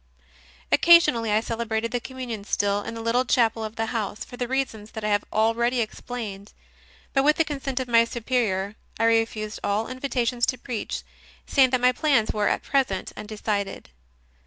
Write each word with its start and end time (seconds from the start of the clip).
Occasionally 0.71 1.31
I 1.31 1.41
celebrated 1.41 1.91
the 1.91 1.99
Com 1.99 2.17
munion 2.17 2.43
still 2.43 2.81
in 2.81 2.95
the 2.95 3.01
little 3.03 3.23
chapel 3.23 3.63
of 3.63 3.75
the 3.75 3.85
house, 3.93 4.25
for 4.25 4.35
the 4.35 4.47
reasons 4.47 4.93
that 4.93 5.03
I 5.03 5.09
have 5.09 5.23
already 5.31 5.79
explained; 5.79 6.53
but, 7.13 7.21
with 7.23 7.35
the 7.35 7.45
consent 7.45 7.79
of 7.79 7.87
my 7.87 8.03
Superior, 8.05 8.75
I 8.99 9.03
refused 9.03 9.59
all 9.63 9.87
invitations 9.87 10.47
to 10.47 10.57
preach, 10.57 11.03
saying 11.45 11.69
that 11.69 11.81
my 11.81 11.91
plans 11.91 12.31
were 12.33 12.47
at 12.47 12.63
present 12.63 13.13
undecided. 13.15 13.91